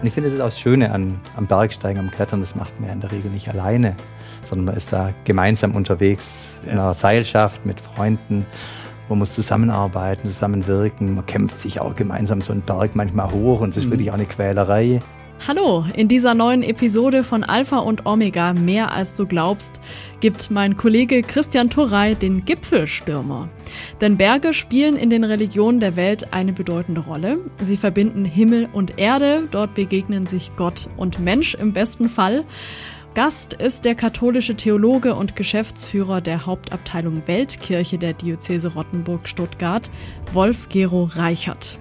[0.00, 2.78] Und ich finde das ist auch das Schöne an, am Bergsteigen, am Klettern, das macht
[2.80, 3.94] man ja in der Regel nicht alleine,
[4.48, 8.46] sondern man ist da gemeinsam unterwegs in einer Seilschaft mit Freunden.
[9.10, 11.14] Man muss zusammenarbeiten, zusammenwirken.
[11.16, 13.90] Man kämpft sich auch gemeinsam so einen Berg manchmal hoch und es ist mhm.
[13.90, 15.02] wirklich auch eine Quälerei.
[15.48, 19.80] Hallo, in dieser neuen Episode von Alpha und Omega Mehr als du glaubst,
[20.20, 23.48] gibt mein Kollege Christian Torrey den Gipfelstürmer.
[24.02, 27.38] Denn Berge spielen in den Religionen der Welt eine bedeutende Rolle.
[27.58, 32.44] Sie verbinden Himmel und Erde, dort begegnen sich Gott und Mensch im besten Fall.
[33.14, 39.90] Gast ist der katholische Theologe und Geschäftsführer der Hauptabteilung Weltkirche der Diözese Rottenburg-Stuttgart,
[40.32, 41.76] Wolf Gero Reichert.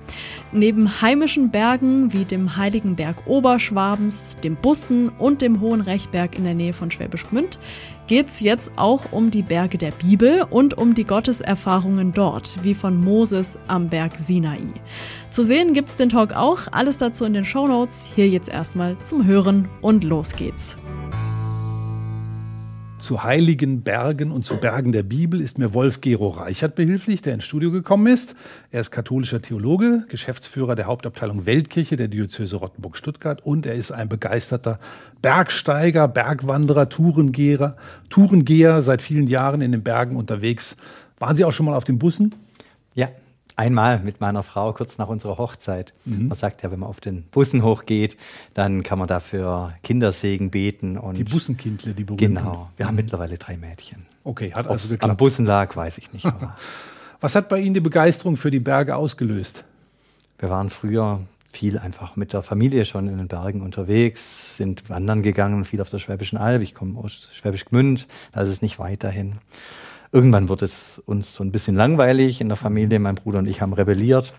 [0.51, 6.45] Neben heimischen Bergen wie dem Heiligen Berg Oberschwabens, dem Bussen und dem Hohen Rechberg in
[6.45, 7.59] der Nähe von Schwäbisch Gmünd
[8.07, 12.99] geht's jetzt auch um die Berge der Bibel und um die Gotteserfahrungen dort, wie von
[12.99, 14.61] Moses am Berg Sinai.
[15.29, 18.09] Zu sehen gibt's den Talk auch, alles dazu in den Show Notes.
[18.15, 20.75] Hier jetzt erstmal zum Hören und los geht's
[23.09, 27.33] zu heiligen Bergen und zu Bergen der Bibel ist mir Wolf Gero Reichert behilflich, der
[27.33, 28.35] ins Studio gekommen ist.
[28.69, 34.09] Er ist katholischer Theologe, Geschäftsführer der Hauptabteilung Weltkirche der Diözese Rottenburg-Stuttgart und er ist ein
[34.09, 34.79] begeisterter
[35.23, 37.77] Bergsteiger, Bergwanderer, Tourengeher,
[38.11, 40.77] Tourengeher seit vielen Jahren in den Bergen unterwegs.
[41.17, 42.35] Waren Sie auch schon mal auf den Bussen?
[42.93, 43.09] Ja,
[43.59, 45.93] einmal mit meiner Frau kurz nach unserer Hochzeit.
[46.05, 46.29] Mhm.
[46.29, 48.17] Man sagt ja, wenn man auf den Bussen hochgeht,
[48.53, 50.97] dann kann man dafür Kindersegen beten.
[50.97, 52.35] Und die Bussenkindler, die berühmten.
[52.35, 53.01] Genau, wir haben mhm.
[53.01, 54.05] mittlerweile drei Mädchen.
[54.23, 55.11] Okay, hat also geklappt.
[55.11, 56.25] Am Bussen lag, weiß ich nicht.
[57.19, 59.65] Was hat bei Ihnen die Begeisterung für die Berge ausgelöst?
[60.37, 61.19] Wir waren früher
[61.51, 65.89] viel einfach mit der Familie schon in den Bergen unterwegs, sind wandern gegangen, viel auf
[65.89, 66.61] der Schwäbischen Alb.
[66.61, 69.39] Ich komme aus Schwäbisch Gmünd, da ist es nicht weit dahin.
[70.11, 72.99] Irgendwann wurde es uns so ein bisschen langweilig in der Familie.
[72.99, 74.33] Mein Bruder und ich haben rebelliert.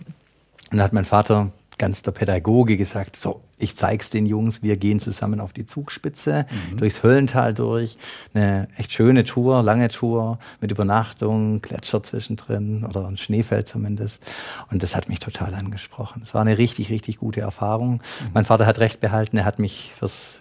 [0.71, 4.77] Und dann hat mein Vater ganz der Pädagoge gesagt, so, ich zeig's den Jungs, wir
[4.77, 6.77] gehen zusammen auf die Zugspitze, mhm.
[6.77, 7.97] durchs Höllental durch.
[8.35, 14.21] Eine echt schöne Tour, lange Tour, mit Übernachtung, Gletscher zwischendrin oder ein Schneefeld zumindest.
[14.71, 16.21] Und das hat mich total angesprochen.
[16.23, 17.93] Es war eine richtig, richtig gute Erfahrung.
[17.93, 18.31] Mhm.
[18.35, 20.40] Mein Vater hat recht behalten, er hat mich fürs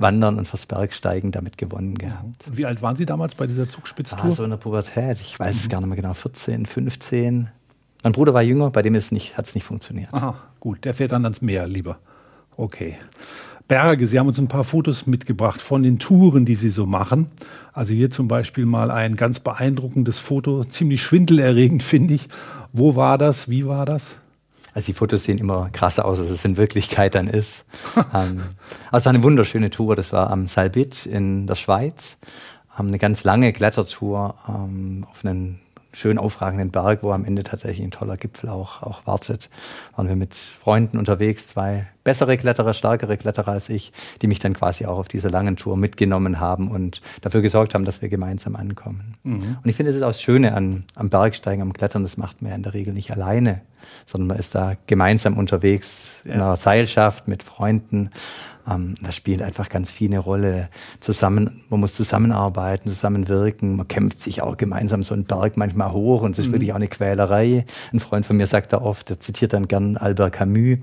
[0.00, 2.46] Wandern und fürs Bergsteigen damit gewonnen gehabt.
[2.46, 4.24] Und wie alt waren Sie damals bei dieser Zugspitztour?
[4.24, 5.20] Ah, so in der Pubertät.
[5.20, 5.60] Ich weiß mhm.
[5.62, 6.14] es gar nicht mehr genau.
[6.14, 7.50] 14, 15.
[8.02, 10.12] Mein Bruder war jünger, bei dem hat es nicht, nicht funktioniert.
[10.12, 10.84] Aha, gut.
[10.84, 11.98] Der fährt dann ans Meer lieber.
[12.56, 12.96] Okay.
[13.68, 17.28] Berge, Sie haben uns ein paar Fotos mitgebracht von den Touren, die Sie so machen.
[17.72, 22.28] Also hier zum Beispiel mal ein ganz beeindruckendes Foto, ziemlich schwindelerregend, finde ich.
[22.72, 23.48] Wo war das?
[23.48, 24.16] Wie war das?
[24.74, 27.64] Also die Fotos sehen immer krasser aus, als es in Wirklichkeit dann ist.
[28.14, 28.42] ähm,
[28.90, 32.18] also eine wunderschöne Tour, das war am Salbit in der Schweiz.
[32.78, 35.60] Ähm, eine ganz lange Klettertour ähm, auf einen
[35.92, 39.50] schön aufragenden Berg, wo am Ende tatsächlich ein toller Gipfel auch, auch wartet.
[39.96, 43.92] Waren wir mit Freunden unterwegs, zwei bessere Kletterer, stärkere Kletterer als ich,
[44.22, 47.84] die mich dann quasi auch auf dieser langen Tour mitgenommen haben und dafür gesorgt haben,
[47.84, 49.16] dass wir gemeinsam ankommen.
[49.24, 49.58] Mhm.
[49.62, 52.40] Und ich finde, das ist auch das Schöne an, am Bergsteigen, am Klettern, das macht
[52.40, 53.60] man ja in der Regel nicht alleine,
[54.06, 58.10] sondern man ist da gemeinsam unterwegs in einer Seilschaft mit Freunden
[58.68, 60.68] ähm, das spielt einfach ganz viel eine Rolle.
[61.00, 63.76] Zusammen, man muss zusammenarbeiten, zusammenwirken.
[63.76, 66.52] Man kämpft sich auch gemeinsam so einen Berg manchmal hoch und es ist mhm.
[66.52, 67.64] wirklich auch eine Quälerei.
[67.92, 70.78] Ein Freund von mir sagt da oft, der zitiert dann gern Albert Camus.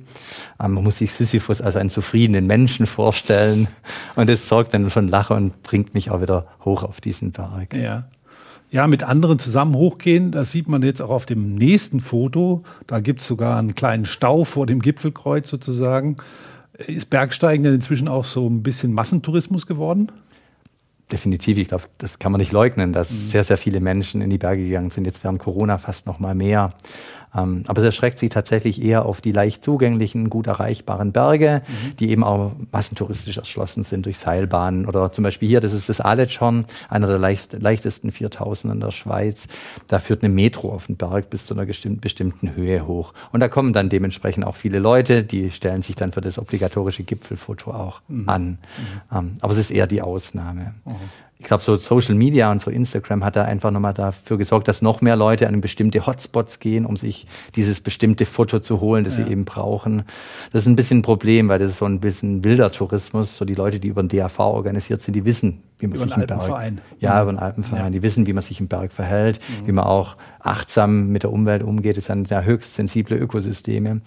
[0.59, 3.67] Ähm, man muss sich Sisyphus als einen zufriedenen Menschen vorstellen.
[4.15, 7.73] Und das sorgt dann schon Lachen und bringt mich auch wieder hoch auf diesen Berg.
[7.73, 8.07] Ja.
[8.69, 12.63] Ja, mit anderen zusammen hochgehen, das sieht man jetzt auch auf dem nächsten Foto.
[12.85, 16.17] Da gibt es sogar einen kleinen Stau vor dem Gipfelkreuz sozusagen.
[16.85, 20.11] Ist Bergsteigen denn inzwischen auch so ein bisschen Massentourismus geworden?
[21.09, 23.29] Definitiv, ich glaube, das kann man nicht leugnen, dass mhm.
[23.29, 26.35] sehr, sehr viele Menschen in die Berge gegangen sind, jetzt während Corona fast noch mal
[26.35, 26.73] mehr.
[27.37, 31.95] Ähm, aber es erschreckt sich tatsächlich eher auf die leicht zugänglichen, gut erreichbaren Berge, mhm.
[31.97, 34.87] die eben auch massentouristisch erschlossen sind durch Seilbahnen.
[34.87, 38.91] Oder zum Beispiel hier, das ist das Aletschhorn, einer der leicht, leichtesten 4000 in der
[38.91, 39.47] Schweiz.
[39.87, 43.13] Da führt eine Metro auf den Berg bis zu einer bestimmten Höhe hoch.
[43.31, 47.03] Und da kommen dann dementsprechend auch viele Leute, die stellen sich dann für das obligatorische
[47.03, 48.29] Gipfelfoto auch mhm.
[48.29, 48.43] an.
[48.43, 49.17] Mhm.
[49.17, 50.73] Ähm, aber es ist eher die Ausnahme.
[51.37, 54.67] Mhm ich glaube, so Social Media und so Instagram hat da einfach nochmal dafür gesorgt,
[54.67, 59.03] dass noch mehr Leute an bestimmte Hotspots gehen, um sich dieses bestimmte Foto zu holen,
[59.03, 59.25] das ja.
[59.25, 60.03] sie eben brauchen.
[60.51, 63.37] Das ist ein bisschen ein Problem, weil das ist so ein bisschen wilder Tourismus.
[63.37, 66.17] So die Leute, die über den DAV organisiert sind, die wissen, wie man über sich
[66.17, 67.89] im Berg, ja, über einen Alpenverein, ja.
[67.91, 69.67] die wissen, wie man sich im Berg verhält, mhm.
[69.67, 71.97] wie man auch achtsam mit der Umwelt umgeht.
[71.97, 73.95] Das sind ja höchst sensible Ökosysteme.
[73.95, 74.01] Mhm.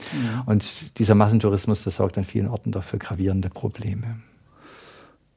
[0.46, 4.16] Und dieser Massentourismus, das sorgt an vielen Orten doch für gravierende Probleme.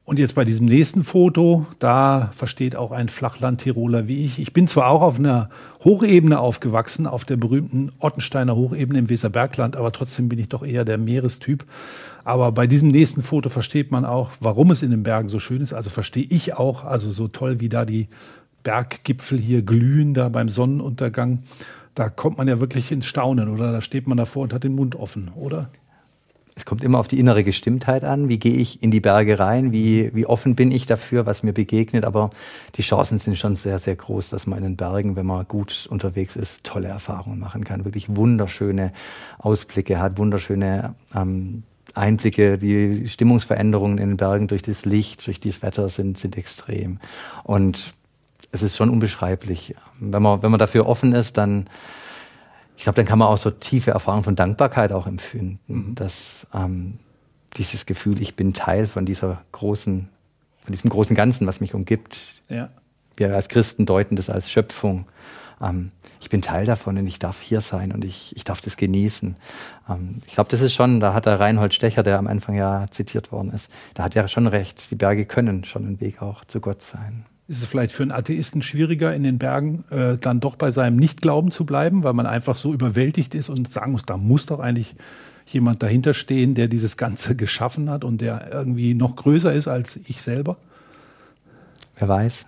[0.06, 4.38] Und jetzt bei diesem nächsten Foto, da versteht auch ein Flachland-Tiroler wie ich.
[4.38, 5.48] Ich bin zwar auch auf einer
[5.82, 10.84] Hochebene aufgewachsen, auf der berühmten Ottensteiner Hochebene im Weserbergland, aber trotzdem bin ich doch eher
[10.84, 11.64] der Meerestyp.
[12.22, 15.62] Aber bei diesem nächsten Foto versteht man auch, warum es in den Bergen so schön
[15.62, 15.72] ist.
[15.72, 18.08] Also verstehe ich auch, also so toll wie da die
[18.62, 21.44] Berggipfel hier glühen, da beim Sonnenuntergang.
[21.94, 23.72] Da kommt man ja wirklich ins Staunen, oder?
[23.72, 25.70] Da steht man davor und hat den Mund offen, oder?
[26.56, 28.28] Es kommt immer auf die innere Gestimmtheit an.
[28.28, 29.72] Wie gehe ich in die Berge rein?
[29.72, 32.04] Wie, wie offen bin ich dafür, was mir begegnet?
[32.04, 32.30] Aber
[32.76, 35.88] die Chancen sind schon sehr, sehr groß, dass man in den Bergen, wenn man gut
[35.90, 37.84] unterwegs ist, tolle Erfahrungen machen kann.
[37.84, 38.92] Wirklich wunderschöne
[39.38, 41.64] Ausblicke hat, wunderschöne ähm,
[41.94, 42.56] Einblicke.
[42.56, 47.00] Die Stimmungsveränderungen in den Bergen durch das Licht, durch das Wetter sind, sind extrem.
[47.42, 47.94] Und
[48.52, 49.74] es ist schon unbeschreiblich.
[49.98, 51.68] Wenn man, wenn man dafür offen ist, dann
[52.76, 55.94] ich glaube, dann kann man auch so tiefe Erfahrungen von Dankbarkeit auch empfinden, mhm.
[55.94, 56.98] dass ähm,
[57.56, 60.08] dieses Gefühl, ich bin Teil von dieser großen,
[60.64, 62.18] von diesem großen Ganzen, was mich umgibt.
[62.48, 62.70] Ja.
[63.16, 65.06] Wir als Christen deuten das als Schöpfung.
[65.60, 68.76] Ähm, ich bin Teil davon und ich darf hier sein und ich, ich darf das
[68.76, 69.36] genießen.
[69.88, 72.86] Ähm, ich glaube, das ist schon, da hat der Reinhold Stecher, der am Anfang ja
[72.90, 74.90] zitiert worden ist, da hat er schon recht.
[74.90, 78.12] Die Berge können schon ein Weg auch zu Gott sein ist es vielleicht für einen
[78.12, 82.26] Atheisten schwieriger, in den Bergen äh, dann doch bei seinem Nichtglauben zu bleiben, weil man
[82.26, 84.96] einfach so überwältigt ist und sagen muss, da muss doch eigentlich
[85.46, 90.00] jemand dahinter stehen, der dieses Ganze geschaffen hat und der irgendwie noch größer ist als
[90.06, 90.56] ich selber?
[91.96, 92.46] Wer weiß.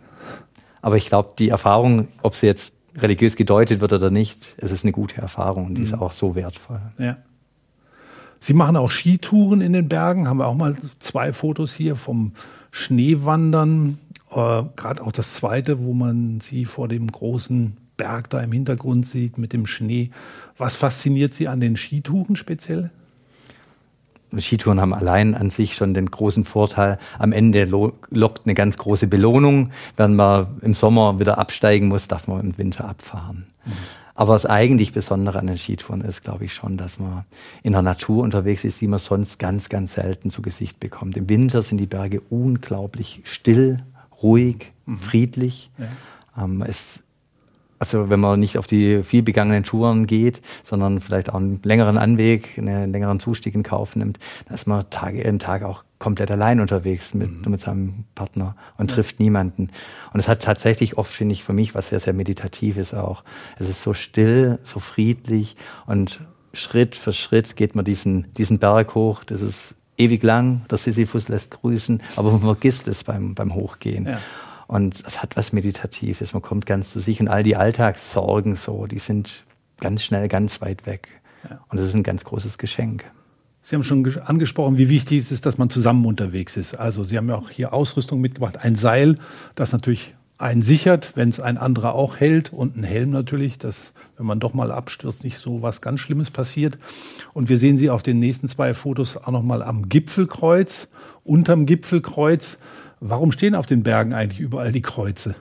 [0.80, 4.84] Aber ich glaube, die Erfahrung, ob sie jetzt religiös gedeutet wird oder nicht, es ist
[4.84, 5.86] eine gute Erfahrung und die mhm.
[5.86, 6.80] ist auch so wertvoll.
[6.98, 7.18] Ja.
[8.40, 12.32] Sie machen auch Skitouren in den Bergen, haben wir auch mal zwei Fotos hier vom
[12.70, 13.98] Schneewandern
[14.30, 19.06] äh, Gerade auch das zweite, wo man sie vor dem großen Berg da im Hintergrund
[19.06, 20.10] sieht mit dem Schnee.
[20.58, 22.90] Was fasziniert Sie an den Skitouren speziell?
[24.36, 29.06] Skitouren haben allein an sich schon den großen Vorteil, am Ende lockt eine ganz große
[29.06, 29.70] Belohnung.
[29.96, 33.46] Wenn man im Sommer wieder absteigen muss, darf man im Winter abfahren.
[33.64, 33.72] Mhm.
[34.14, 37.24] Aber das eigentlich Besondere an den Skitouren ist, glaube ich, schon, dass man
[37.62, 41.18] in der Natur unterwegs ist, die man sonst ganz, ganz selten zu Gesicht bekommt.
[41.18, 43.82] Im Winter sind die Berge unglaublich still
[44.26, 44.96] ruhig, mhm.
[44.98, 45.70] friedlich.
[45.78, 46.44] Ja.
[46.44, 47.02] Ähm, es,
[47.78, 51.98] also wenn man nicht auf die viel begangenen Touren geht, sondern vielleicht auch einen längeren
[51.98, 56.30] Anweg, einen längeren Zustieg in Kauf nimmt, dann ist man Tag, jeden Tag auch komplett
[56.30, 57.50] allein unterwegs mit, mhm.
[57.50, 58.96] mit seinem Partner und ja.
[58.96, 59.70] trifft niemanden.
[60.12, 63.24] Und es hat tatsächlich oft, finde ich, für mich was sehr, sehr Meditatives auch.
[63.58, 65.56] Es ist so still, so friedlich
[65.86, 66.20] und
[66.52, 69.24] Schritt für Schritt geht man diesen, diesen Berg hoch.
[69.24, 70.62] Das ist ewig lang.
[70.70, 74.06] Der Sisyphus lässt grüßen, aber man vergisst es beim, beim Hochgehen.
[74.06, 74.20] Ja.
[74.66, 76.32] Und es hat was Meditatives.
[76.32, 79.44] Man kommt ganz zu sich und all die Alltagssorgen so, die sind
[79.80, 81.08] ganz schnell ganz weit weg.
[81.48, 81.60] Ja.
[81.68, 83.04] Und das ist ein ganz großes Geschenk.
[83.62, 86.74] Sie haben schon angesprochen, wie wichtig es ist, dass man zusammen unterwegs ist.
[86.74, 89.16] Also Sie haben ja auch hier Ausrüstung mitgebracht, ein Seil,
[89.56, 93.92] das natürlich einen sichert, wenn es ein anderer auch hält und ein Helm natürlich, dass
[94.16, 96.78] wenn man doch mal abstürzt, nicht so was ganz Schlimmes passiert.
[97.34, 100.88] Und wir sehen sie auf den nächsten zwei Fotos auch noch mal am Gipfelkreuz,
[101.24, 102.58] unterm Gipfelkreuz.
[103.00, 105.34] Warum stehen auf den Bergen eigentlich überall die Kreuze?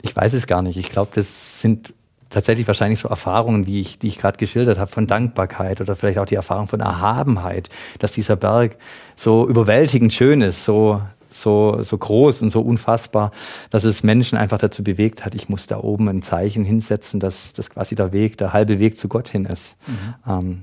[0.00, 0.78] Ich weiß es gar nicht.
[0.78, 1.94] Ich glaube, das sind
[2.30, 6.18] tatsächlich wahrscheinlich so Erfahrungen, wie ich, die ich gerade geschildert habe, von Dankbarkeit oder vielleicht
[6.18, 8.76] auch die Erfahrung von Erhabenheit, dass dieser Berg
[9.16, 13.32] so überwältigend schön ist, so so, so groß und so unfassbar,
[13.70, 17.52] dass es Menschen einfach dazu bewegt hat, ich muss da oben ein Zeichen hinsetzen, dass
[17.52, 19.76] das quasi der Weg, der halbe Weg zu Gott hin ist.
[19.86, 20.14] Mhm.
[20.26, 20.62] Ähm,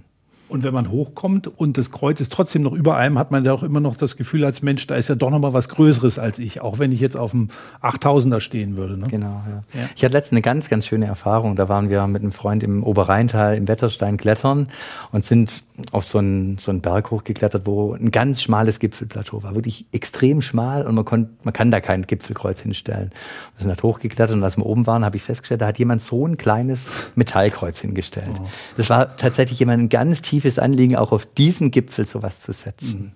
[0.50, 3.54] und wenn man hochkommt und das Kreuz ist trotzdem noch über einem, hat man ja
[3.54, 6.18] auch immer noch das Gefühl als Mensch, da ist ja doch noch mal was Größeres
[6.18, 7.50] als ich, auch wenn ich jetzt auf dem
[7.84, 8.98] 8000er stehen würde.
[8.98, 9.08] Ne?
[9.10, 9.80] Genau, ja.
[9.80, 9.90] ja.
[9.96, 11.56] Ich hatte letztens eine ganz, ganz schöne Erfahrung.
[11.56, 14.70] Da waren wir mit einem Freund im Oberrheintal im Wetterstein klettern
[15.12, 19.54] und sind auf so einen, so einen Berg hochgeklettert, wo ein ganz schmales Gipfelplateau war.
[19.54, 23.12] Wirklich extrem schmal und man, konnte, man kann da kein Gipfelkreuz hinstellen.
[23.56, 26.02] Wir sind halt hochgeklettert und als wir oben waren, habe ich festgestellt, da hat jemand
[26.02, 28.32] so ein kleines Metallkreuz hingestellt.
[28.40, 28.48] Oh.
[28.78, 32.54] Das war tatsächlich jemand ein ganz tief tiefes Anliegen, auch auf diesen Gipfel sowas zu
[32.54, 33.00] setzen.
[33.00, 33.12] Mhm.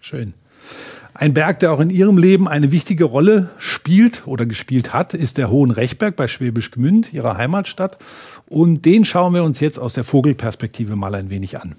[0.00, 0.34] Schön.
[1.12, 5.36] Ein Berg, der auch in Ihrem Leben eine wichtige Rolle spielt oder gespielt hat, ist
[5.36, 7.98] der Hohen Rechberg bei Schwäbisch Gmünd, Ihrer Heimatstadt.
[8.46, 11.76] Und den schauen wir uns jetzt aus der Vogelperspektive mal ein wenig an.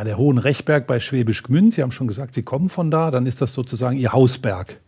[0.00, 1.74] Ja, der Hohen Rechberg bei Schwäbisch Gmünd.
[1.74, 3.10] Sie haben schon gesagt, Sie kommen von da.
[3.10, 4.80] Dann ist das sozusagen Ihr Hausberg.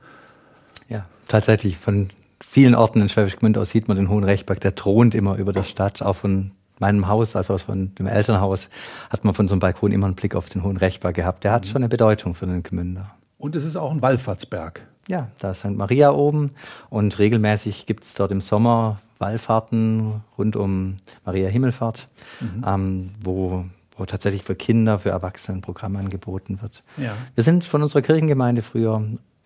[0.89, 1.77] Ja, tatsächlich.
[1.77, 2.09] Von
[2.43, 4.63] vielen Orten in Schwäbisch Gmünd aus sieht man den Hohen Rechberg.
[4.63, 6.01] Der thront immer über der Stadt.
[6.01, 8.71] Auch von meinem Haus, also von dem Elternhaus,
[9.11, 11.45] hat man von so einem Balkon immer einen Blick auf den Hohen Rechberg gehabt.
[11.45, 11.69] Der hat mhm.
[11.69, 13.11] schon eine Bedeutung für den Gmünder.
[13.37, 14.81] Und es ist auch ein Wallfahrtsberg.
[15.09, 15.77] Ja, da ist St.
[15.77, 16.53] Maria oben
[16.89, 22.09] und regelmäßig gibt es dort im Sommer Wallfahrten rund um Maria Himmelfahrt,
[22.41, 22.65] mhm.
[22.67, 23.67] ähm, wo
[24.03, 26.83] wo tatsächlich für Kinder, für Erwachsene ein Programm angeboten wird.
[26.97, 27.15] Ja.
[27.37, 29.01] Wir sind von unserer Kirchengemeinde früher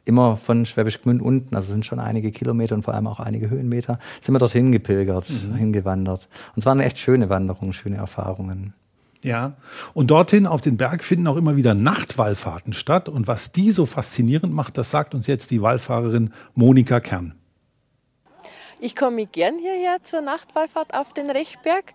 [0.07, 3.51] immer von Schwäbisch Gmünd unten, also sind schon einige Kilometer und vor allem auch einige
[3.51, 5.57] Höhenmeter, sind wir dorthin gepilgert, mhm.
[5.57, 6.29] hingewandert.
[6.55, 8.73] Und es waren echt schöne Wanderungen, schöne Erfahrungen.
[9.23, 9.57] Ja,
[9.93, 13.11] und dorthin auf den Berg finden auch immer wieder Nachtwallfahrten statt.
[13.11, 17.35] Und was die so faszinierend macht, das sagt uns jetzt die Wallfahrerin Monika Kern.
[18.81, 21.95] Ich komme gern hierher zur Nachtwallfahrt auf den Rechberg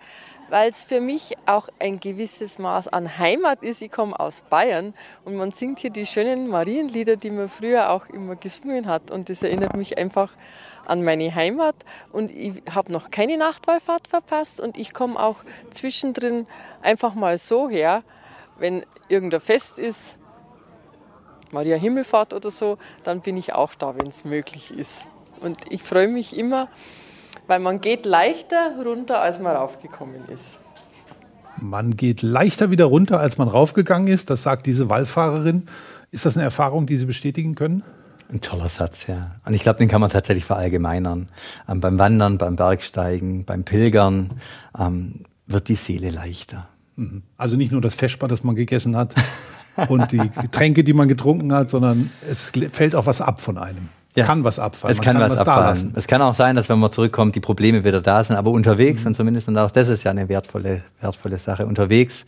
[0.51, 3.81] weil es für mich auch ein gewisses Maß an Heimat ist.
[3.81, 8.07] Ich komme aus Bayern und man singt hier die schönen Marienlieder, die man früher auch
[8.07, 9.11] immer gesungen hat.
[9.11, 10.33] Und das erinnert mich einfach
[10.85, 11.75] an meine Heimat.
[12.11, 15.37] Und ich habe noch keine Nachtwallfahrt verpasst und ich komme auch
[15.73, 16.45] zwischendrin
[16.81, 18.03] einfach mal so her,
[18.59, 20.17] wenn irgendein Fest ist,
[21.51, 25.05] Maria Himmelfahrt oder so, dann bin ich auch da, wenn es möglich ist.
[25.41, 26.69] Und ich freue mich immer,
[27.47, 30.57] weil man geht leichter runter, als man raufgekommen ist.
[31.59, 34.29] Man geht leichter wieder runter, als man raufgegangen ist.
[34.29, 35.67] Das sagt diese Wallfahrerin.
[36.11, 37.83] Ist das eine Erfahrung, die Sie bestätigen können?
[38.31, 39.31] Ein toller Satz, ja.
[39.45, 41.27] Und ich glaube, den kann man tatsächlich verallgemeinern.
[41.67, 44.31] Ähm, beim Wandern, beim Bergsteigen, beim Pilgern
[44.77, 46.67] ähm, wird die Seele leichter.
[46.95, 47.23] Mhm.
[47.37, 49.13] Also nicht nur das Feschbar, das man gegessen hat
[49.89, 53.89] und die Getränke, die man getrunken hat, sondern es fällt auch was ab von einem.
[54.15, 54.25] Ja.
[54.25, 54.95] Kann was abfallen.
[54.95, 55.93] Es kann, kann, was, was abfallen.
[55.95, 59.01] Es kann auch sein, dass wenn man zurückkommt, die Probleme wieder da sind, aber unterwegs,
[59.01, 59.07] mhm.
[59.07, 62.25] und zumindest und auch das ist ja eine wertvolle, wertvolle Sache, unterwegs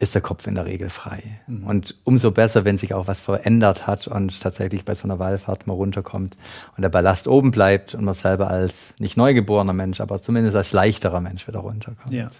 [0.00, 1.22] ist der Kopf in der Regel frei.
[1.46, 1.66] Mhm.
[1.66, 5.66] Und umso besser, wenn sich auch was verändert hat und tatsächlich bei so einer Wallfahrt
[5.66, 6.36] mal runterkommt
[6.76, 10.72] und der Ballast oben bleibt und man selber als nicht neugeborener Mensch, aber zumindest als
[10.72, 12.12] leichterer Mensch wieder runterkommt.
[12.12, 12.30] Ja.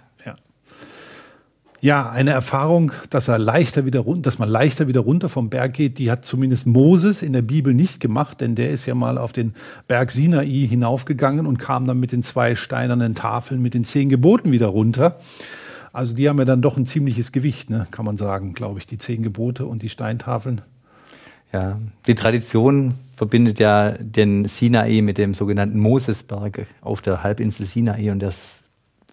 [1.85, 5.99] Ja, eine Erfahrung, dass er leichter wieder dass man leichter wieder runter vom Berg geht,
[5.99, 9.33] die hat zumindest Moses in der Bibel nicht gemacht, denn der ist ja mal auf
[9.33, 9.53] den
[9.87, 14.51] Berg Sinai hinaufgegangen und kam dann mit den zwei steinernen Tafeln mit den zehn Geboten
[14.51, 15.19] wieder runter.
[15.93, 18.87] Also die haben ja dann doch ein ziemliches Gewicht, ne, kann man sagen, glaube ich,
[18.87, 20.61] die zehn Gebote und die Steintafeln.
[21.53, 21.77] Ja,
[22.07, 28.23] die Tradition verbindet ja den Sinai mit dem sogenannten Mosesberg auf der Halbinsel Sinai und
[28.23, 28.63] das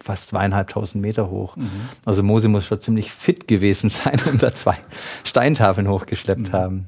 [0.03, 1.55] fast zweieinhalbtausend Meter hoch.
[1.55, 1.69] Mhm.
[2.05, 4.77] Also Mose muss schon ziemlich fit gewesen sein, um da zwei
[5.23, 6.53] Steintafeln hochgeschleppt mhm.
[6.53, 6.87] haben.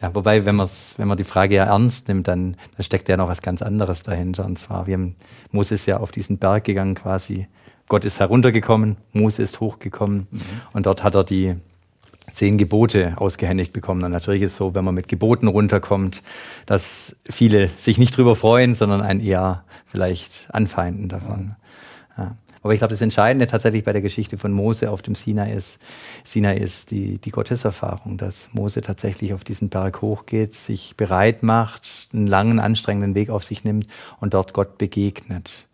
[0.00, 3.16] Ja, wobei, wenn man wenn man die Frage ja ernst nimmt, dann, dann steckt ja
[3.16, 4.44] noch was ganz anderes dahinter.
[4.44, 5.16] Und zwar, wir haben,
[5.50, 7.48] Mose ist ja auf diesen Berg gegangen quasi.
[7.88, 10.40] Gott ist heruntergekommen, Mose ist hochgekommen mhm.
[10.72, 11.56] und dort hat er die
[12.34, 14.04] zehn Gebote ausgehändigt bekommen.
[14.04, 16.22] Und natürlich ist es so, wenn man mit Geboten runterkommt,
[16.66, 21.56] dass viele sich nicht drüber freuen, sondern einen eher vielleicht anfeinden davon.
[22.18, 22.34] Ja.
[22.62, 25.78] Aber ich glaube, das Entscheidende tatsächlich bei der Geschichte von Mose auf dem Sinai ist,
[26.24, 32.08] Sinai ist die, die Gotteserfahrung, dass Mose tatsächlich auf diesen Berg hochgeht, sich bereit macht,
[32.12, 33.86] einen langen, anstrengenden Weg auf sich nimmt
[34.20, 35.68] und dort Gott begegnet.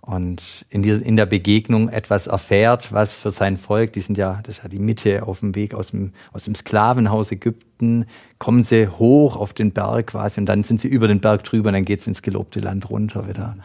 [0.00, 4.40] Und in, die, in der Begegnung etwas erfährt, was für sein Volk, die sind ja,
[4.42, 8.06] das ist ja die Mitte auf dem Weg aus dem, aus dem Sklavenhaus Ägypten,
[8.38, 11.68] kommen sie hoch auf den Berg quasi und dann sind sie über den Berg drüber
[11.68, 13.56] und dann geht's ins gelobte Land runter wieder.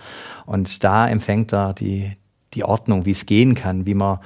[0.46, 2.12] Und da empfängt er die,
[2.56, 4.20] die Ordnung, wie es gehen kann, wie man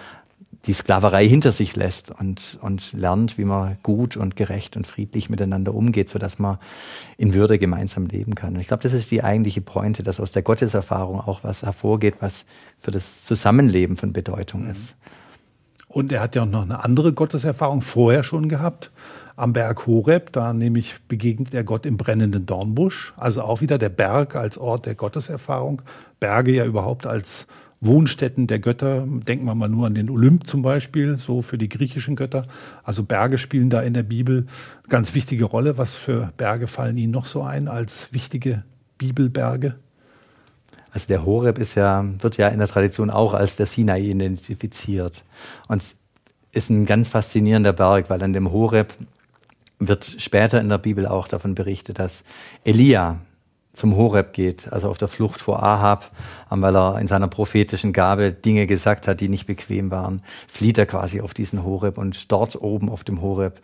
[0.66, 5.30] die Sklaverei hinter sich lässt und, und lernt, wie man gut und gerecht und friedlich
[5.30, 6.58] miteinander umgeht, sodass man
[7.18, 8.56] in Würde gemeinsam leben kann.
[8.56, 12.16] Und ich glaube, das ist die eigentliche Pointe, dass aus der Gotteserfahrung auch was hervorgeht,
[12.20, 12.46] was
[12.82, 14.72] für das Zusammenleben von Bedeutung mhm.
[14.72, 14.96] ist.
[15.88, 18.92] Und er hat ja auch noch eine andere Gotteserfahrung vorher schon gehabt.
[19.36, 23.14] Am Berg Horeb, da nämlich begegnet er Gott im brennenden Dornbusch.
[23.18, 25.82] Also auch wieder der Berg als Ort der Gotteserfahrung.
[26.20, 27.48] Berge ja überhaupt als
[27.82, 29.06] Wohnstätten der Götter.
[29.08, 32.46] Denken wir mal nur an den Olymp zum Beispiel, so für die griechischen Götter.
[32.84, 34.48] Also Berge spielen da in der Bibel
[34.84, 35.78] eine ganz wichtige Rolle.
[35.78, 38.64] Was für Berge fallen Ihnen noch so ein als wichtige
[38.98, 39.76] Bibelberge?
[40.92, 45.24] Also der Horeb ist ja, wird ja in der Tradition auch als der Sinai identifiziert.
[45.68, 45.96] Und es
[46.52, 48.94] ist ein ganz faszinierender Berg, weil an dem Horeb
[49.78, 52.24] wird später in der Bibel auch davon berichtet, dass
[52.66, 53.20] Elia
[53.74, 56.12] zum Horeb geht, also auf der Flucht vor Ahab,
[56.50, 60.86] weil er in seiner prophetischen Gabe Dinge gesagt hat, die nicht bequem waren, flieht er
[60.86, 63.62] quasi auf diesen Horeb und dort oben auf dem Horeb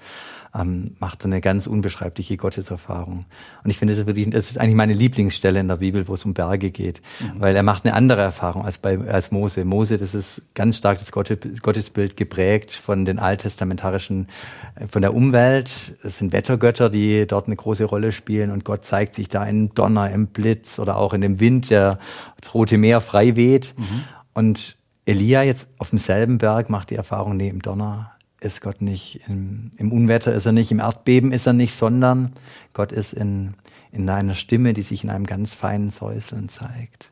[0.57, 3.25] ähm, macht eine ganz unbeschreibliche Gotteserfahrung.
[3.63, 6.13] Und ich finde, das ist wirklich, das ist eigentlich meine Lieblingsstelle in der Bibel, wo
[6.13, 7.41] es um Berge geht, mhm.
[7.41, 9.65] weil er macht eine andere Erfahrung als bei als Mose.
[9.65, 14.27] Mose, das ist ganz stark das Gottesbild geprägt von den alttestamentarischen,
[14.75, 15.95] äh, von der Umwelt.
[16.03, 19.73] Es sind Wettergötter, die dort eine große Rolle spielen und Gott zeigt sich da im
[19.73, 21.99] Donner, im Blitz oder auch in dem Wind, der
[22.39, 23.73] das Rote Meer frei weht.
[23.77, 24.03] Mhm.
[24.33, 28.14] Und Elia jetzt auf demselben Berg macht die Erfahrung, nee, im Donner
[28.45, 29.21] ist Gott nicht.
[29.27, 32.31] Im, Im, Unwetter ist er nicht, im Erdbeben ist er nicht, sondern
[32.73, 33.55] Gott ist in,
[33.91, 37.11] in einer Stimme, die sich in einem ganz feinen Säuseln zeigt.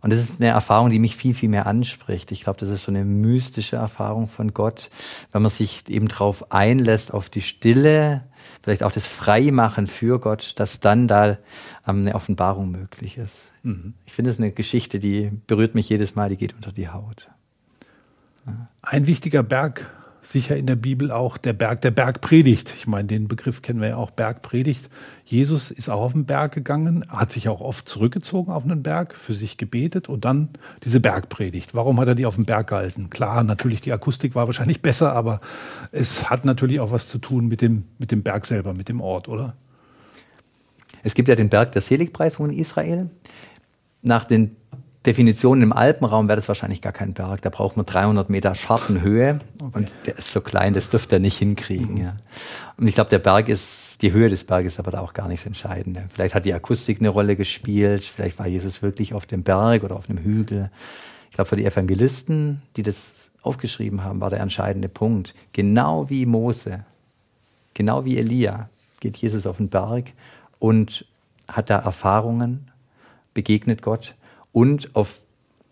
[0.00, 2.30] Und das ist eine Erfahrung, die mich viel, viel mehr anspricht.
[2.30, 4.90] Ich glaube, das ist so eine mystische Erfahrung von Gott,
[5.32, 8.22] wenn man sich eben darauf einlässt, auf die Stille,
[8.62, 11.38] vielleicht auch das Freimachen für Gott, dass dann da ähm,
[11.86, 13.38] eine Offenbarung möglich ist.
[13.64, 13.94] Mhm.
[14.06, 17.28] Ich finde es eine Geschichte, die berührt mich jedes Mal, die geht unter die Haut.
[18.46, 18.68] Ja.
[18.82, 22.74] Ein wichtiger Berg sicher in der Bibel auch der Berg der Bergpredigt.
[22.76, 24.88] Ich meine, den Begriff kennen wir ja auch, Bergpredigt.
[25.24, 29.14] Jesus ist auch auf den Berg gegangen, hat sich auch oft zurückgezogen auf einen Berg,
[29.14, 30.50] für sich gebetet und dann
[30.84, 31.74] diese Bergpredigt.
[31.74, 33.10] Warum hat er die auf dem Berg gehalten?
[33.10, 35.40] Klar, natürlich die Akustik war wahrscheinlich besser, aber
[35.92, 39.00] es hat natürlich auch was zu tun mit dem, mit dem Berg selber, mit dem
[39.00, 39.54] Ort, oder?
[41.02, 43.08] Es gibt ja den Berg der Seligpreisung in Israel.
[44.02, 44.56] Nach den
[45.08, 47.40] Definition im Alpenraum wäre das wahrscheinlich gar kein Berg.
[47.40, 49.78] Da braucht man 300 Meter Schartenhöhe okay.
[49.78, 51.94] und der ist so klein, das dürfte er nicht hinkriegen.
[51.94, 52.00] Mhm.
[52.00, 52.16] Ja.
[52.76, 55.46] Und ich glaube, der Berg ist, die Höhe des Berges aber da auch gar nichts
[55.46, 56.10] Entscheidende.
[56.12, 59.96] Vielleicht hat die Akustik eine Rolle gespielt, vielleicht war Jesus wirklich auf dem Berg oder
[59.96, 60.70] auf einem Hügel.
[61.30, 62.96] Ich glaube, für die Evangelisten, die das
[63.40, 65.34] aufgeschrieben haben, war der entscheidende Punkt.
[65.54, 66.84] Genau wie Mose,
[67.72, 68.68] genau wie Elia
[69.00, 70.12] geht Jesus auf den Berg
[70.58, 71.06] und
[71.48, 72.68] hat da Erfahrungen,
[73.32, 74.14] begegnet Gott
[74.58, 75.20] und auf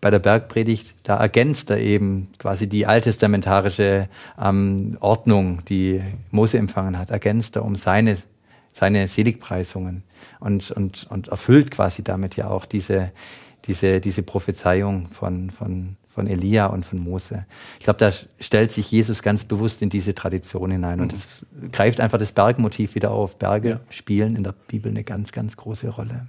[0.00, 4.08] bei der Bergpredigt, da ergänzt er eben quasi die alttestamentarische
[4.40, 8.16] ähm, Ordnung, die Mose empfangen hat, ergänzt er um seine,
[8.72, 10.04] seine Seligpreisungen
[10.38, 13.10] und, und, und erfüllt quasi damit ja auch diese,
[13.64, 17.44] diese, diese Prophezeiung von, von, von Elia und von Mose.
[17.80, 21.72] Ich glaube, da stellt sich Jesus ganz bewusst in diese Tradition hinein und es mhm.
[21.72, 23.38] greift einfach das Bergmotiv wieder auf.
[23.38, 23.80] Berge ja.
[23.88, 26.28] spielen in der Bibel eine ganz, ganz große Rolle.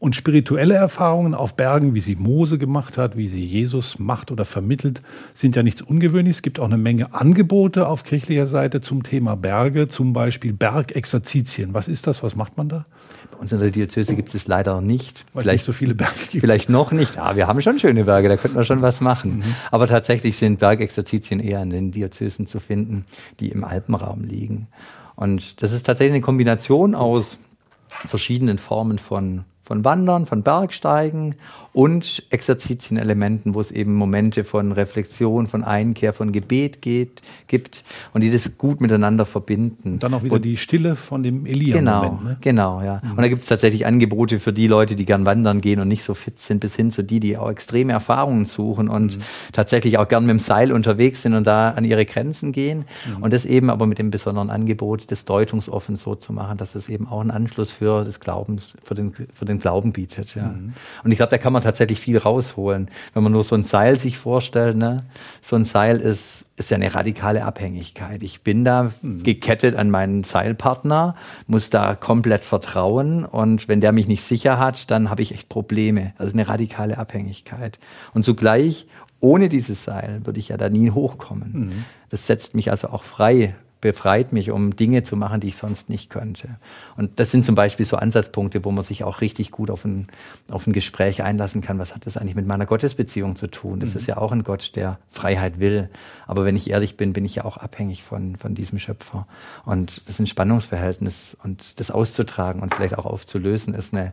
[0.00, 4.44] Und spirituelle Erfahrungen auf Bergen, wie sie Mose gemacht hat, wie sie Jesus macht oder
[4.44, 5.02] vermittelt,
[5.34, 6.36] sind ja nichts Ungewöhnliches.
[6.36, 11.74] Es gibt auch eine Menge Angebote auf kirchlicher Seite zum Thema Berge, zum Beispiel Bergexerzitien.
[11.74, 12.22] Was ist das?
[12.22, 12.86] Was macht man da?
[13.32, 15.24] Bei uns in der Diözese gibt es leider nicht.
[15.32, 16.42] Weil vielleicht nicht so viele Berge gibt.
[16.42, 17.16] Vielleicht noch nicht.
[17.16, 19.38] Ja, wir haben schon schöne Berge, da könnten wir schon was machen.
[19.38, 19.54] Mhm.
[19.72, 23.04] Aber tatsächlich sind Bergexerzitien eher in den Diözesen zu finden,
[23.40, 24.68] die im Alpenraum liegen.
[25.16, 27.38] Und das ist tatsächlich eine Kombination aus
[28.06, 31.34] verschiedenen Formen von von Wandern, von Bergsteigen
[31.74, 38.22] und Exerzitienelementen, wo es eben Momente von Reflexion, von Einkehr, von Gebet geht, gibt und
[38.22, 39.92] die das gut miteinander verbinden.
[39.92, 41.76] Und dann auch wieder und, die Stille von dem Elia.
[41.76, 42.38] Genau, ne?
[42.40, 43.02] genau, ja.
[43.04, 43.10] Mhm.
[43.10, 46.02] Und da gibt es tatsächlich Angebote für die Leute, die gern wandern gehen und nicht
[46.02, 49.22] so fit sind, bis hin zu die, die auch extreme Erfahrungen suchen und mhm.
[49.52, 52.86] tatsächlich auch gern mit dem Seil unterwegs sind und da an ihre Grenzen gehen.
[53.06, 53.22] Mhm.
[53.22, 56.88] Und das eben aber mit dem besonderen Angebot, das deutungsoffen so zu machen, dass es
[56.88, 60.34] eben auch einen Anschluss für das Glaubens, für den, für den Glauben bietet.
[60.34, 60.44] Ja.
[60.44, 60.74] Mhm.
[61.04, 62.88] Und ich glaube, da kann man tatsächlich viel rausholen.
[63.14, 64.98] Wenn man nur so ein Seil sich vorstellt, ne?
[65.40, 68.22] so ein Seil ist, ist ja eine radikale Abhängigkeit.
[68.22, 69.22] Ich bin da mhm.
[69.22, 71.14] gekettet an meinen Seilpartner,
[71.46, 75.48] muss da komplett vertrauen und wenn der mich nicht sicher hat, dann habe ich echt
[75.48, 76.12] Probleme.
[76.18, 77.78] Das ist eine radikale Abhängigkeit.
[78.12, 78.86] Und zugleich,
[79.20, 81.52] ohne dieses Seil würde ich ja da nie hochkommen.
[81.52, 81.84] Mhm.
[82.10, 85.88] Das setzt mich also auch frei befreit mich, um Dinge zu machen, die ich sonst
[85.88, 86.48] nicht könnte.
[86.96, 90.08] Und das sind zum Beispiel so Ansatzpunkte, wo man sich auch richtig gut auf ein,
[90.50, 91.78] auf ein Gespräch einlassen kann.
[91.78, 93.78] Was hat das eigentlich mit meiner Gottesbeziehung zu tun?
[93.78, 93.98] Das mhm.
[93.98, 95.90] ist ja auch ein Gott, der Freiheit will.
[96.26, 99.26] Aber wenn ich ehrlich bin, bin ich ja auch abhängig von, von diesem Schöpfer.
[99.64, 104.12] Und das ist ein Spannungsverhältnis und das auszutragen und vielleicht auch aufzulösen, ist eine,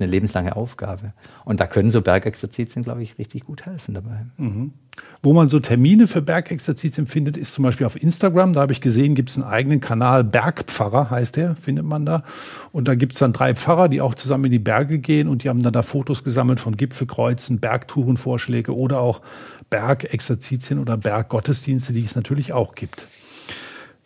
[0.00, 1.12] ist eine lebenslange Aufgabe.
[1.44, 4.24] Und da können so Bergexerzitien, glaube ich, richtig gut helfen dabei.
[4.38, 4.72] Mhm.
[5.22, 8.52] Wo man so Termine für Bergexerzitien findet, ist zum Beispiel auf Instagram.
[8.52, 12.24] Da habe ich gesehen, gibt es einen eigenen Kanal, Bergpfarrer heißt der, findet man da.
[12.72, 15.44] Und da gibt es dann drei Pfarrer, die auch zusammen in die Berge gehen und
[15.44, 19.20] die haben dann da Fotos gesammelt von Gipfelkreuzen, Bergtourenvorschläge oder auch
[19.68, 23.04] Bergexerzitien oder Berggottesdienste, die es natürlich auch gibt.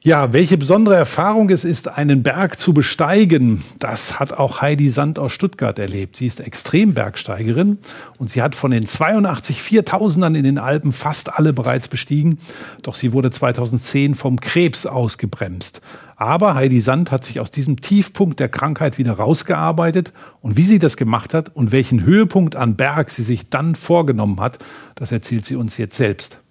[0.07, 5.19] Ja, welche besondere Erfahrung es ist, einen Berg zu besteigen, das hat auch Heidi Sand
[5.19, 6.17] aus Stuttgart erlebt.
[6.17, 7.79] Sie ist Extrembergsteigerin
[8.19, 12.39] und sie hat von den 82 Viertausendern in den Alpen fast alle bereits bestiegen.
[12.83, 15.81] Doch sie wurde 2010 vom Krebs ausgebremst.
[16.17, 20.13] Aber Heidi Sand hat sich aus diesem Tiefpunkt der Krankheit wieder rausgearbeitet.
[20.43, 24.39] Und wie sie das gemacht hat und welchen Höhepunkt an Berg sie sich dann vorgenommen
[24.39, 24.59] hat,
[24.97, 26.44] das erzählt sie uns jetzt selbst.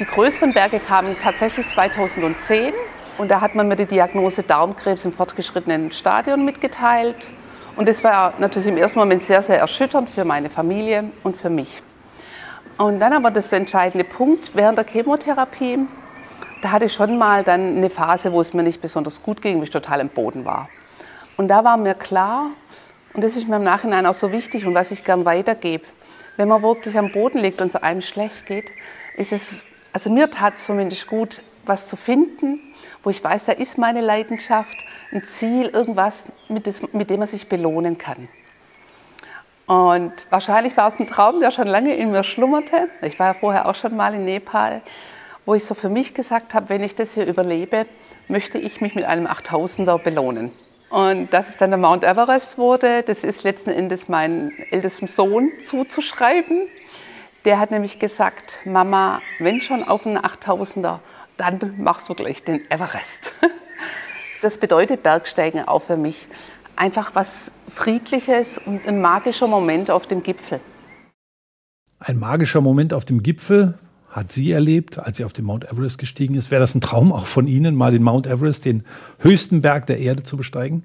[0.00, 2.72] Die größeren Berge kamen tatsächlich 2010
[3.16, 7.14] und da hat man mir die Diagnose Darmkrebs im fortgeschrittenen Stadion mitgeteilt.
[7.76, 11.48] Und das war natürlich im ersten Moment sehr, sehr erschütternd für meine Familie und für
[11.48, 11.80] mich.
[12.76, 15.86] Und dann aber das entscheidende Punkt während der Chemotherapie,
[16.60, 19.60] da hatte ich schon mal dann eine Phase, wo es mir nicht besonders gut ging,
[19.60, 20.68] wo ich total im Boden war.
[21.36, 22.50] Und da war mir klar,
[23.12, 25.84] und das ist mir im Nachhinein auch so wichtig und was ich gern weitergebe,
[26.36, 28.66] wenn man wirklich am Boden liegt und es einem schlecht geht,
[29.16, 32.58] ist es also mir tat es zumindest gut, was zu finden,
[33.04, 34.76] wo ich weiß, da ist meine Leidenschaft,
[35.12, 38.28] ein Ziel, irgendwas, mit, das, mit dem man sich belohnen kann.
[39.66, 42.88] Und wahrscheinlich war es ein Traum, der schon lange in mir schlummerte.
[43.02, 44.82] Ich war ja vorher auch schon mal in Nepal,
[45.46, 47.86] wo ich so für mich gesagt habe, wenn ich das hier überlebe,
[48.26, 50.50] möchte ich mich mit einem 8000er belohnen.
[50.90, 55.52] Und dass es dann der Mount Everest wurde, das ist letzten Endes meinem ältesten Sohn
[55.64, 56.66] zuzuschreiben,
[57.44, 60.98] der hat nämlich gesagt, Mama, wenn schon auf einen 8000er,
[61.36, 63.32] dann machst du gleich den Everest.
[64.42, 66.28] Das bedeutet Bergsteigen auch für mich
[66.76, 70.60] einfach was Friedliches und ein magischer Moment auf dem Gipfel.
[71.98, 73.78] Ein magischer Moment auf dem Gipfel
[74.10, 76.50] hat sie erlebt, als sie auf den Mount Everest gestiegen ist.
[76.50, 78.84] Wäre das ein Traum auch von Ihnen, mal den Mount Everest, den
[79.18, 80.82] höchsten Berg der Erde zu besteigen?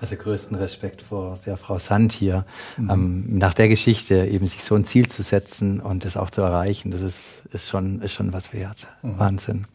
[0.00, 2.44] Also größten Respekt vor der Frau Sand hier.
[2.76, 2.90] Mhm.
[2.90, 6.42] Ähm, nach der Geschichte eben sich so ein Ziel zu setzen und es auch zu
[6.42, 8.86] erreichen, das ist, ist, schon, ist schon was wert.
[9.02, 9.18] Mhm.
[9.18, 9.66] Wahnsinn.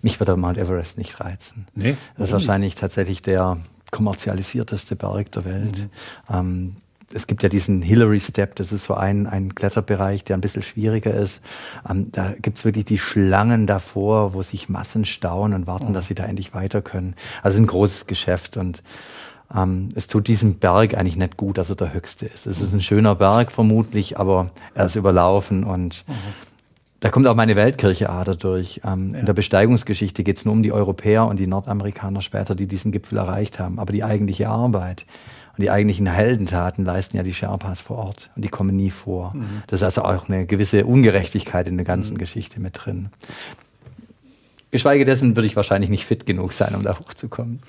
[0.00, 1.66] Mich wird der Mount Everest nicht reizen.
[1.74, 2.80] Nee, das ist wahrscheinlich nicht?
[2.80, 3.58] tatsächlich der
[3.90, 5.78] kommerzialisierteste Berg der Welt.
[5.78, 6.34] Mhm.
[6.34, 6.76] Ähm,
[7.12, 10.62] es gibt ja diesen Hillary Step, das ist so ein, ein Kletterbereich, der ein bisschen
[10.62, 11.40] schwieriger ist.
[11.88, 15.92] Ähm, da gibt's wirklich die Schlangen davor, wo sich Massen stauen und warten, oh.
[15.92, 17.14] dass sie da endlich weiter können.
[17.42, 18.82] Also ein großes Geschäft und
[19.54, 22.46] ähm, es tut diesem Berg eigentlich nicht gut, dass er der höchste ist.
[22.46, 26.12] Es ist ein schöner Berg vermutlich, aber er ist überlaufen und mhm.
[27.00, 28.80] da kommt auch meine Weltkircheader durch.
[28.84, 29.20] Ähm, ja.
[29.20, 32.92] In der Besteigungsgeschichte geht es nur um die Europäer und die Nordamerikaner später, die diesen
[32.92, 33.78] Gipfel erreicht haben.
[33.78, 35.06] Aber die eigentliche Arbeit
[35.56, 39.32] und die eigentlichen Heldentaten leisten ja die Sherpas vor Ort und die kommen nie vor.
[39.34, 39.62] Mhm.
[39.66, 42.18] Das ist also auch eine gewisse Ungerechtigkeit in der ganzen mhm.
[42.18, 43.08] Geschichte mit drin.
[44.70, 47.60] Geschweige dessen würde ich wahrscheinlich nicht fit genug sein, um da hochzukommen.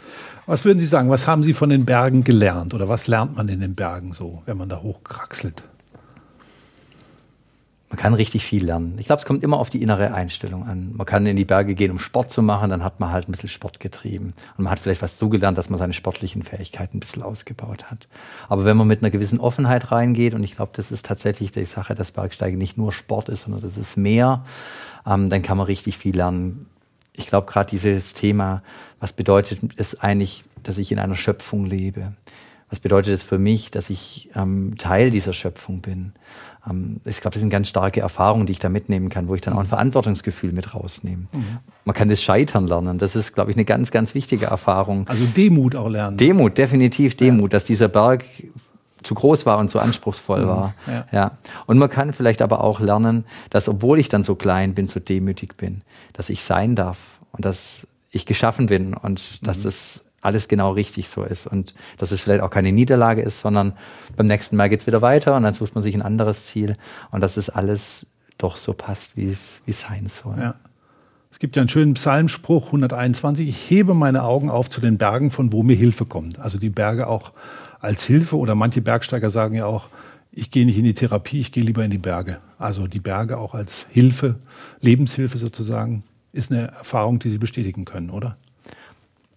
[0.45, 3.47] Was würden Sie sagen, was haben Sie von den Bergen gelernt oder was lernt man
[3.47, 5.63] in den Bergen so, wenn man da hochkraxelt?
[7.89, 8.97] Man kann richtig viel lernen.
[8.99, 10.91] Ich glaube, es kommt immer auf die innere Einstellung an.
[10.93, 13.31] Man kann in die Berge gehen, um Sport zu machen, dann hat man halt ein
[13.31, 14.33] bisschen Sport getrieben.
[14.57, 18.07] Und man hat vielleicht was zugelernt, dass man seine sportlichen Fähigkeiten ein bisschen ausgebaut hat.
[18.47, 21.65] Aber wenn man mit einer gewissen Offenheit reingeht, und ich glaube, das ist tatsächlich die
[21.65, 24.45] Sache, dass Bergsteigen nicht nur Sport ist, sondern das ist mehr,
[25.07, 26.67] ähm, dann kann man richtig viel lernen
[27.19, 28.63] ich glaube gerade dieses Thema,
[28.99, 32.13] was bedeutet es eigentlich, dass ich in einer Schöpfung lebe?
[32.69, 36.13] Was bedeutet es für mich, dass ich ähm, Teil dieser Schöpfung bin?
[36.69, 39.41] Ähm, ich glaube, das sind ganz starke Erfahrungen, die ich da mitnehmen kann, wo ich
[39.41, 39.69] dann auch ein mhm.
[39.69, 41.27] Verantwortungsgefühl mit rausnehme.
[41.32, 41.58] Mhm.
[41.86, 42.99] Man kann das Scheitern lernen.
[42.99, 45.08] Das ist, glaube ich, eine ganz, ganz wichtige Erfahrung.
[45.08, 46.17] Also Demut auch lernen.
[46.17, 47.58] Demut, definitiv Demut, ja.
[47.58, 48.23] dass dieser Berg
[49.03, 50.47] zu groß war und zu anspruchsvoll mhm.
[50.47, 50.73] war.
[50.88, 51.05] Ja.
[51.12, 51.31] ja.
[51.65, 54.99] Und man kann vielleicht aber auch lernen, dass obwohl ich dann so klein bin, so
[54.99, 55.81] demütig bin,
[56.13, 56.97] dass ich sein darf
[57.31, 59.45] und dass ich geschaffen bin und mhm.
[59.45, 63.39] dass das alles genau richtig so ist und dass es vielleicht auch keine Niederlage ist,
[63.39, 63.73] sondern
[64.17, 66.73] beim nächsten Mal geht's wieder weiter und dann sucht man sich ein anderes Ziel
[67.12, 68.05] und dass es alles
[68.38, 70.38] doch so passt, wie es, wie es sein soll.
[70.39, 70.55] Ja.
[71.31, 75.29] Es gibt ja einen schönen Psalmspruch 121, ich hebe meine Augen auf zu den Bergen,
[75.29, 76.39] von wo mir Hilfe kommt.
[76.39, 77.33] Also die Berge auch
[77.80, 79.88] als Hilfe oder manche Bergsteiger sagen ja auch,
[80.32, 82.38] ich gehe nicht in die Therapie, ich gehe lieber in die Berge.
[82.58, 84.36] Also die Berge auch als Hilfe,
[84.82, 88.38] Lebenshilfe sozusagen, ist eine Erfahrung, die Sie bestätigen können, oder?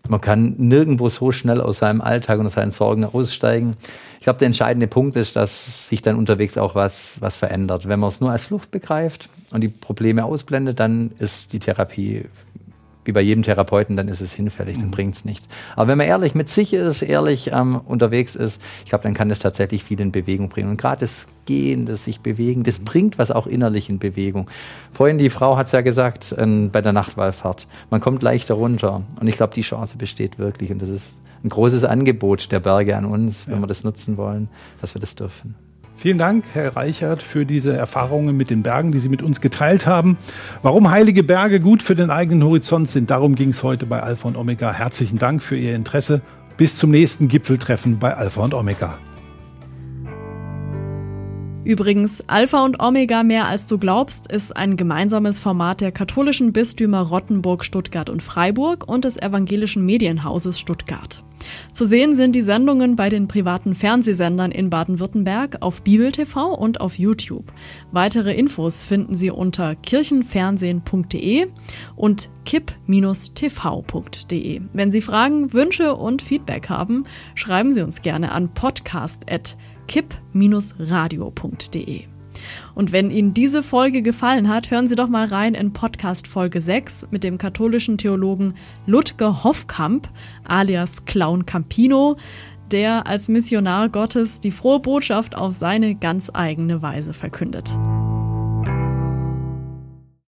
[0.08, 3.76] Man kann nirgendwo so schnell aus seinem Alltag und aus seinen Sorgen aussteigen.
[4.18, 7.88] Ich glaube, der entscheidende Punkt ist, dass sich dann unterwegs auch was, was verändert.
[7.88, 12.24] Wenn man es nur als Flucht begreift und die Probleme ausblendet, dann ist die Therapie
[13.04, 14.92] wie bei jedem Therapeuten, dann ist es hinfällig, dann mhm.
[14.92, 15.48] bringt es nichts.
[15.76, 19.28] Aber wenn man ehrlich mit sich ist, ehrlich ähm, unterwegs ist, ich glaube, dann kann
[19.28, 20.70] das tatsächlich viel in Bewegung bringen.
[20.70, 22.84] Und gerade das Gehen, das sich bewegen, das mhm.
[22.84, 24.48] bringt was auch innerlich in Bewegung.
[24.92, 29.02] Vorhin die Frau hat es ja gesagt ähm, bei der Nachtwallfahrt, man kommt leichter runter.
[29.18, 30.70] Und ich glaube, die Chance besteht wirklich.
[30.70, 33.60] Und das ist ein großes Angebot der Berge an uns, wenn ja.
[33.60, 34.48] wir das nutzen wollen,
[34.80, 35.56] dass wir das dürfen.
[36.02, 39.86] Vielen Dank, Herr Reichert, für diese Erfahrungen mit den Bergen, die Sie mit uns geteilt
[39.86, 40.18] haben.
[40.60, 44.26] Warum heilige Berge gut für den eigenen Horizont sind, darum ging es heute bei Alpha
[44.26, 44.72] und Omega.
[44.72, 46.20] Herzlichen Dank für Ihr Interesse.
[46.56, 48.98] Bis zum nächsten Gipfeltreffen bei Alpha und Omega.
[51.64, 57.02] Übrigens, Alpha und Omega mehr als du glaubst ist ein gemeinsames Format der katholischen Bistümer
[57.02, 61.22] Rottenburg, Stuttgart und Freiburg und des evangelischen Medienhauses Stuttgart.
[61.72, 66.80] Zu sehen sind die Sendungen bei den privaten Fernsehsendern in Baden-Württemberg auf Bibel TV und
[66.80, 67.52] auf YouTube.
[67.92, 71.46] Weitere Infos finden Sie unter kirchenfernsehen.de
[71.94, 73.40] und kipp-tv.de.
[74.72, 77.04] Wenn Sie Fragen, Wünsche und Feedback haben,
[77.36, 79.56] schreiben Sie uns gerne an podcast@
[79.88, 82.12] kipp-radio.de.
[82.74, 86.60] Und wenn Ihnen diese Folge gefallen hat, hören Sie doch mal rein in Podcast Folge
[86.60, 88.54] 6 mit dem katholischen Theologen
[88.86, 90.08] Ludger Hoffkamp
[90.44, 92.16] alias Clown Campino,
[92.70, 97.76] der als Missionar Gottes die frohe Botschaft auf seine ganz eigene Weise verkündet.